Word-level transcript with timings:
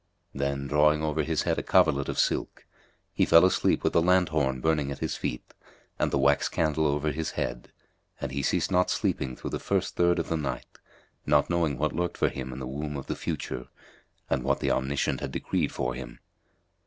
Then, 0.33 0.65
drawing 0.65 1.03
over 1.03 1.21
his 1.21 1.43
head 1.43 1.59
a 1.59 1.61
coverlet 1.61 2.09
of 2.09 2.17
silk, 2.17 2.65
he 3.13 3.23
fell 3.23 3.45
asleep 3.45 3.83
with 3.83 3.93
the 3.93 4.01
lanthorn 4.01 4.59
burning 4.59 4.91
at 4.91 4.97
his 4.97 5.15
feet 5.15 5.53
and 5.99 6.09
the 6.09 6.17
wax 6.17 6.49
candle 6.49 6.87
over 6.87 7.11
his 7.11 7.33
head, 7.33 7.71
and 8.19 8.31
he 8.31 8.41
ceased 8.41 8.71
not 8.71 8.89
sleeping 8.89 9.35
through 9.35 9.51
the 9.51 9.59
first 9.59 9.95
third 9.95 10.17
of 10.17 10.27
the 10.29 10.37
night, 10.37 10.79
not 11.27 11.51
knowing 11.51 11.77
what 11.77 11.93
lurked 11.93 12.17
for 12.17 12.29
him 12.29 12.51
in 12.51 12.57
the 12.57 12.65
womb 12.65 12.97
of 12.97 13.05
the 13.05 13.15
Future, 13.15 13.67
and 14.27 14.41
what 14.41 14.59
the 14.59 14.71
Omniscient 14.71 15.19
had 15.19 15.31
decreed 15.31 15.71
for 15.71 15.93
him. 15.93 16.17